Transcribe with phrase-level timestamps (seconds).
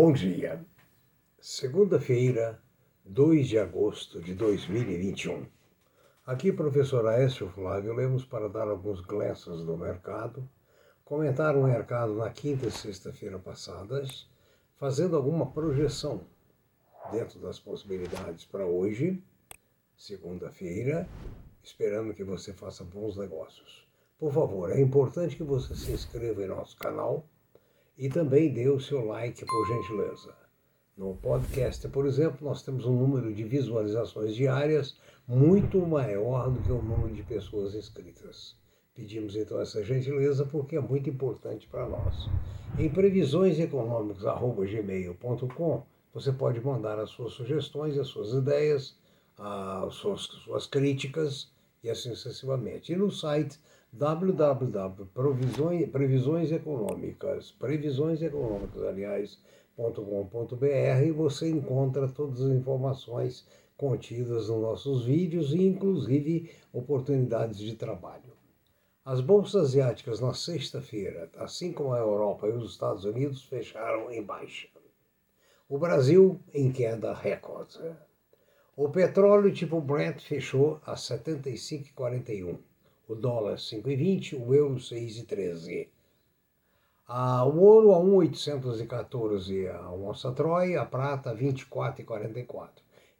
[0.00, 0.64] Bom dia.
[1.40, 2.62] Segunda-feira,
[3.04, 5.44] 2 de agosto de 2021.
[6.24, 10.48] Aqui, professor Aécio Flávio, lemos para dar alguns glances do mercado,
[11.04, 14.30] comentar o mercado na quinta e sexta-feira passadas,
[14.76, 16.20] fazendo alguma projeção
[17.10, 19.20] dentro das possibilidades para hoje,
[19.96, 21.08] segunda-feira,
[21.60, 23.84] esperando que você faça bons negócios.
[24.16, 27.26] Por favor, é importante que você se inscreva em nosso canal
[27.98, 30.32] e também dê o seu like, por gentileza.
[30.96, 36.70] No podcast, por exemplo, nós temos um número de visualizações diárias muito maior do que
[36.70, 38.56] o número de pessoas inscritas.
[38.94, 42.30] Pedimos então essa gentileza porque é muito importante para nós.
[42.78, 48.96] Em previsioneseconômicas.gmail.com você pode mandar as suas sugestões, as suas ideias,
[49.36, 51.52] as suas, suas críticas
[51.82, 52.92] e assim sucessivamente.
[52.92, 53.58] E no site
[53.92, 59.38] www.previsões econômicas, previsões econômicas, aliás,
[59.76, 68.36] .com.br, você encontra todas as informações contidas nos nossos vídeos e inclusive oportunidades de trabalho.
[69.04, 74.22] As bolsas asiáticas na sexta-feira, assim como a Europa e os Estados Unidos, fecharam em
[74.22, 74.68] baixa.
[75.66, 77.78] O Brasil em queda recorde.
[78.76, 82.58] O petróleo tipo Brent fechou a 75,41
[83.08, 85.88] o dólar 5,20, o euro 6,13.
[87.06, 92.68] Ah, o ouro a 1,814 a onça Troia, a prata 24,44.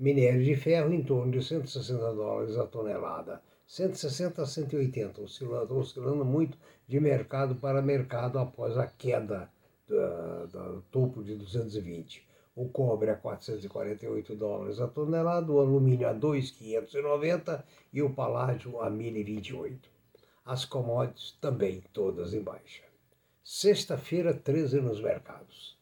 [0.00, 3.42] Minério de ferro em torno de 160 dólares a tonelada.
[3.66, 9.50] 160 a 180, oscilando, oscilando muito de mercado para mercado após a queda
[9.86, 16.12] do, do topo de 220 o cobre a 448 dólares a tonelada, o alumínio a
[16.12, 19.78] 2,590 e o paládio a 1.028.
[20.44, 22.82] As commodities também todas em baixa.
[23.42, 25.76] Sexta-feira, 13 nos mercados.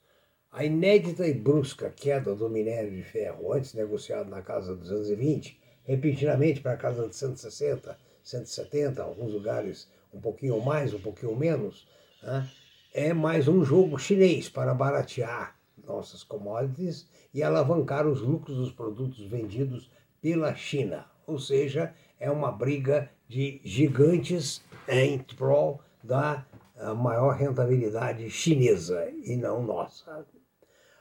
[0.51, 5.61] A inédita e brusca queda do minério de ferro, antes negociado na casa dos 220,
[5.85, 11.87] repentinamente para a casa de 160, 170, alguns lugares um pouquinho mais, um pouquinho menos,
[12.23, 12.49] né?
[12.93, 15.57] é mais um jogo chinês para baratear
[15.93, 21.07] nossas commodities e alavancar os lucros dos produtos vendidos pela China.
[21.27, 26.45] Ou seja, é uma briga de gigantes em prol da
[26.77, 30.27] eh, maior rentabilidade chinesa e não nossa.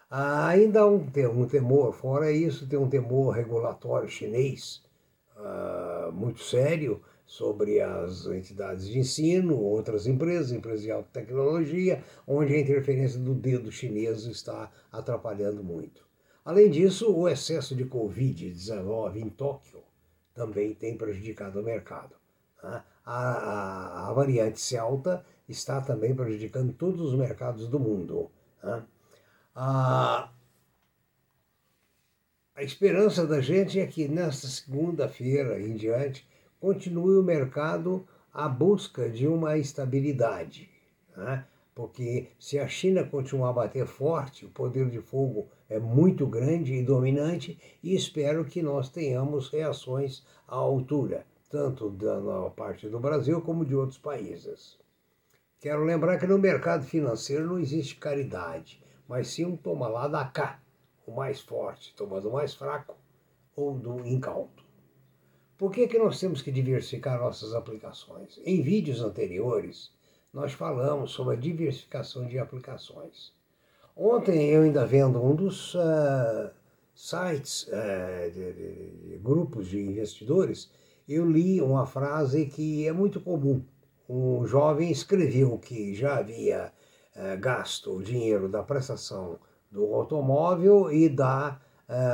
[0.09, 4.83] Há ainda um, um temor, fora isso, tem um temor regulatório chinês
[5.37, 12.53] uh, muito sério sobre as entidades de ensino, outras empresas, empresas de alta tecnologia, onde
[12.53, 16.05] a interferência do dedo chinês está atrapalhando muito.
[16.43, 19.81] Além disso, o excesso de Covid-19 em Tóquio
[20.33, 22.17] também tem prejudicado o mercado.
[22.61, 22.83] Né?
[23.05, 28.29] A, a, a, variante Celta está também prejudicando todos os mercados do mundo.
[28.61, 28.83] Né?
[29.55, 30.29] A,
[32.53, 36.29] a esperança da gente é que nesta segunda-feira em diante
[36.61, 40.69] continue o mercado à busca de uma estabilidade.
[41.17, 41.43] Né?
[41.73, 46.75] Porque se a China continuar a bater forte, o poder de fogo é muito grande
[46.75, 53.41] e dominante, e espero que nós tenhamos reações à altura, tanto da parte do Brasil
[53.41, 54.77] como de outros países.
[55.59, 60.25] Quero lembrar que no mercado financeiro não existe caridade, mas sim um toma lá da
[60.25, 60.61] cá,
[61.07, 62.95] o mais forte, toma do mais fraco
[63.55, 64.70] ou do incauto.
[65.61, 68.39] Por que, que nós temos que diversificar nossas aplicações?
[68.43, 69.91] Em vídeos anteriores,
[70.33, 73.31] nós falamos sobre a diversificação de aplicações.
[73.95, 76.49] Ontem, eu ainda vendo um dos uh,
[76.95, 80.71] sites uh, de, de, de grupos de investidores,
[81.07, 83.63] eu li uma frase que é muito comum.
[84.09, 86.73] Um jovem escreveu que já havia
[87.15, 89.39] uh, gasto o dinheiro da prestação
[89.69, 91.61] do automóvel e da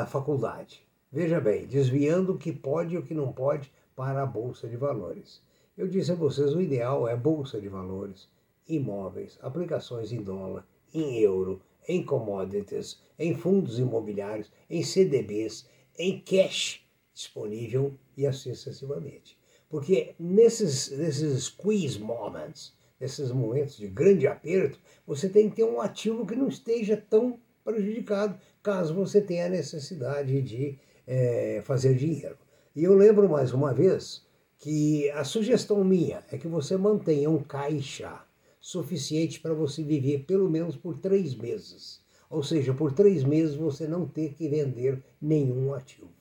[0.10, 0.87] faculdade.
[1.12, 4.76] Veja bem, desviando o que pode e o que não pode para a Bolsa de
[4.76, 5.42] Valores.
[5.78, 8.28] Eu disse a vocês, o ideal é Bolsa de Valores,
[8.68, 16.86] imóveis, aplicações em dólar, em euro, em commodities, em fundos imobiliários, em CDBs, em cash
[17.14, 19.40] disponível e assim sucessivamente.
[19.70, 25.80] Porque nesses, nesses squeeze moments, nesses momentos de grande aperto, você tem que ter um
[25.80, 30.78] ativo que não esteja tão prejudicado, caso você tenha a necessidade de
[31.08, 32.38] é, fazer dinheiro.
[32.76, 34.24] E eu lembro mais uma vez
[34.60, 38.22] que a sugestão minha é que você mantenha um caixa
[38.60, 42.02] suficiente para você viver pelo menos por três meses.
[42.30, 46.12] Ou seja, por três meses você não ter que vender nenhum ativo.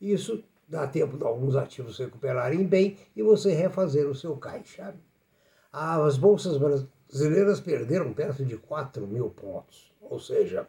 [0.00, 4.94] Isso dá tempo de alguns ativos recuperarem bem e você refazer o seu caixa.
[5.72, 9.92] As bolsas brasileiras perderam perto de 4 mil pontos.
[10.00, 10.66] Ou seja,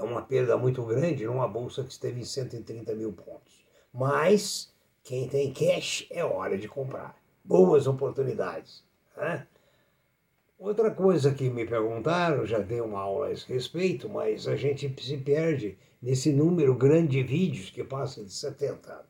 [0.00, 3.64] é uma perda muito grande numa bolsa que esteve em 130 mil pontos.
[3.92, 7.14] Mas quem tem cash é hora de comprar.
[7.44, 8.82] Boas oportunidades.
[9.14, 9.46] Né?
[10.58, 14.94] Outra coisa que me perguntaram, já dei uma aula a esse respeito, mas a gente
[15.02, 19.04] se perde nesse número grande de vídeos que passa de 70.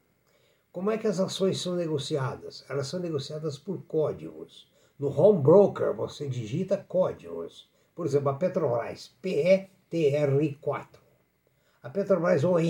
[0.72, 2.64] Como é que as ações são negociadas?
[2.68, 4.68] Elas são negociadas por códigos.
[4.98, 7.68] No home broker você digita códigos.
[7.94, 9.14] Por exemplo, a Petrobras,
[9.90, 10.86] PETR4.
[11.82, 12.60] A Petrobras ON,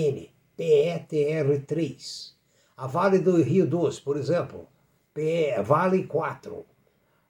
[0.57, 2.33] PETR3.
[2.77, 4.67] A Vale do Rio Doce, por exemplo,
[5.13, 6.65] PE, Vale 4.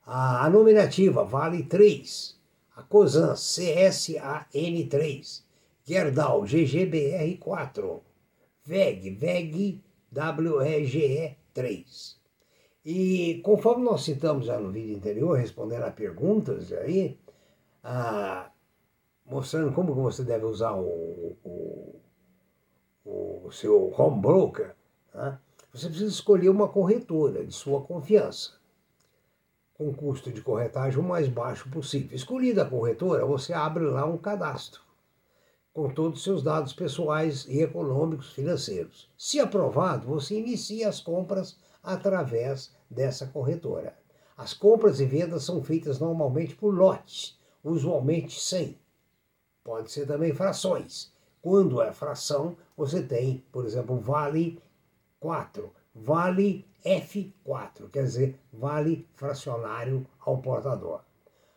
[0.05, 2.39] A, a nominativa, Vale 3.
[2.77, 5.43] A COSAN, CSAN3.
[5.83, 8.01] Gerdau, GGBR4.
[8.63, 9.81] VEG, VEG
[10.13, 11.85] WEGE3.
[12.83, 17.17] E conforme nós citamos já no vídeo anterior, respondendo a perguntas aí,
[17.83, 18.49] ah,
[19.31, 22.01] mostrando como você deve usar o, o,
[23.45, 24.75] o seu home broker,
[25.13, 25.39] né?
[25.73, 28.51] você precisa escolher uma corretora de sua confiança,
[29.73, 32.13] com custo de corretagem o mais baixo possível.
[32.13, 34.81] Escolhida a corretora, você abre lá um cadastro
[35.73, 39.09] com todos os seus dados pessoais e econômicos financeiros.
[39.17, 43.97] Se aprovado, você inicia as compras através dessa corretora.
[44.35, 48.80] As compras e vendas são feitas normalmente por lotes, usualmente 100.
[49.63, 51.11] Pode ser também frações.
[51.41, 54.61] Quando é fração, você tem, por exemplo, vale
[55.19, 61.01] 4, vale F4, quer dizer, vale fracionário ao portador.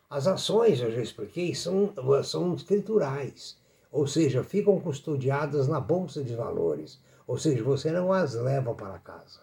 [0.09, 1.93] As ações, eu já expliquei, são,
[2.23, 3.57] são escriturais
[3.95, 8.99] ou seja, ficam custodiadas na bolsa de valores, ou seja, você não as leva para
[8.99, 9.39] casa.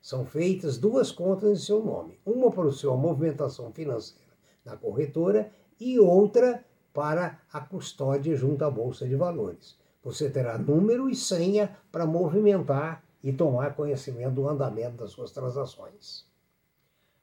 [0.00, 4.32] São feitas duas contas em seu nome, uma para a sua movimentação financeira
[4.64, 9.76] na corretora e outra para a custódia junto à bolsa de valores.
[10.04, 16.26] Você terá número e senha para movimentar e tomar conhecimento do andamento das suas transações.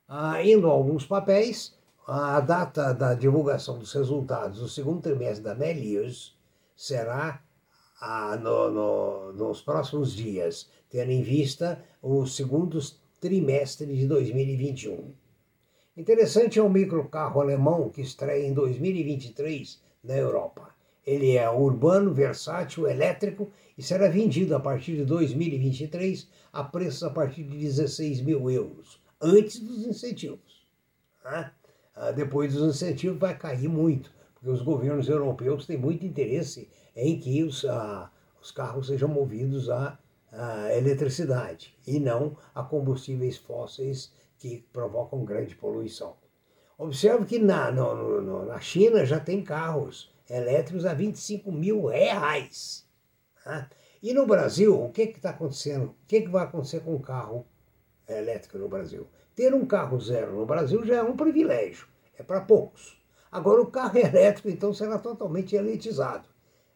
[0.08, 1.78] Ah, indo a alguns papéis,
[2.08, 6.36] a data da divulgação dos resultados do segundo trimestre da Melius
[6.76, 7.42] será
[8.02, 12.80] ah, no, no, nos próximos dias, tendo em vista o segundo
[13.20, 15.14] trimestre de 2021.
[16.00, 20.74] Interessante é o microcarro alemão que estreia em 2023 na Europa.
[21.06, 27.10] Ele é urbano, versátil, elétrico e será vendido a partir de 2023 a preços a
[27.10, 30.66] partir de 16 mil euros, antes dos incentivos.
[31.22, 31.52] Ah,
[32.16, 37.44] depois dos incentivos vai cair muito, porque os governos europeus têm muito interesse em que
[37.44, 38.10] os, ah,
[38.42, 40.00] os carros sejam movidos a,
[40.32, 46.16] a eletricidade e não a combustíveis fósseis que provocam grande poluição.
[46.78, 52.88] Observe que na, no, no, na China já tem carros elétricos a 25 mil reais.
[53.46, 53.70] Né?
[54.02, 55.88] E no Brasil, o que está acontecendo?
[55.88, 57.46] O que, que vai acontecer com o carro
[58.08, 59.06] elétrico no Brasil?
[59.36, 61.86] Ter um carro zero no Brasil já é um privilégio,
[62.18, 62.98] é para poucos.
[63.30, 66.30] Agora, o carro elétrico, então, será totalmente elitizado.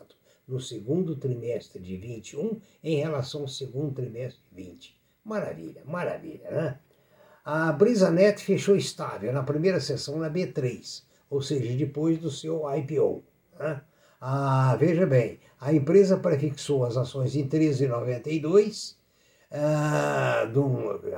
[0.48, 4.96] no segundo trimestre de 21 em relação ao segundo trimestre de 20.
[5.24, 6.80] Maravilha, maravilha, né?
[7.46, 13.24] A BrisaNet fechou estável na primeira sessão na B3, ou seja, depois do seu IPO.
[13.60, 13.82] Né?
[14.22, 18.96] Ah, veja bem, a empresa prefixou as ações em 13,92,
[19.52, 20.46] ah,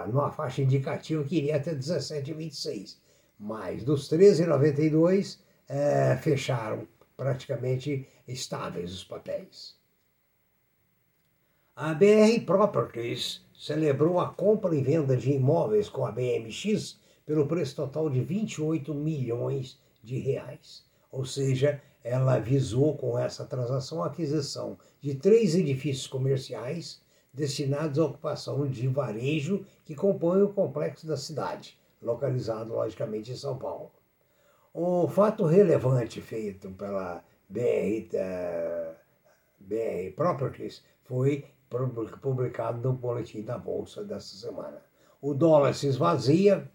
[0.08, 2.98] numa faixa indicativa que iria até 17,26
[3.40, 9.76] mas dos 13,92 é, fecharam praticamente estáveis os papéis.
[11.78, 17.76] A BR Properties celebrou a compra e venda de imóveis com a BMX pelo preço
[17.76, 20.86] total de 28 milhões de reais.
[21.12, 27.02] Ou seja, ela visou com essa transação a aquisição de três edifícios comerciais
[27.34, 33.58] destinados à ocupação de varejo que compõem o complexo da cidade, localizado logicamente em São
[33.58, 33.92] Paulo.
[34.74, 38.96] Um fato relevante feito pela BR, uh,
[39.60, 44.82] BR Properties foi publicado no boletim da Bolsa desta semana.
[45.22, 46.70] O dólar se esvazia,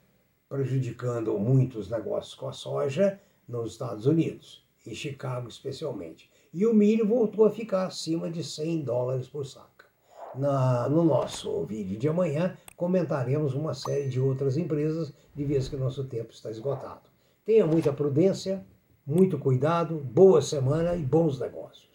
[0.48, 6.30] prejudicando muitos negócios com a soja nos Estados Unidos, em Chicago especialmente.
[6.52, 9.86] E o milho voltou a ficar acima de 100 dólares por saca.
[10.34, 15.76] Na, no nosso vídeo de amanhã, comentaremos uma série de outras empresas, de vez que
[15.76, 17.02] nosso tempo está esgotado.
[17.44, 18.64] Tenha muita prudência,
[19.06, 21.89] muito cuidado, boa semana e bons negócios.